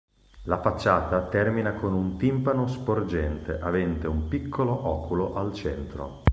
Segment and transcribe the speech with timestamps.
[0.45, 6.23] La facciata termina con un timpano sporgente avente un piccolo oculo al centro.